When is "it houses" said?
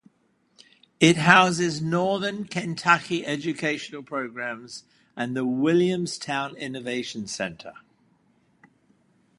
0.99-1.79